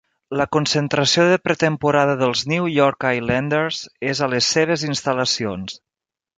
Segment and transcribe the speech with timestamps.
[0.39, 3.85] La concentració de pretemporada dels New York Islanders
[4.15, 5.81] és a les seves instal·lacions.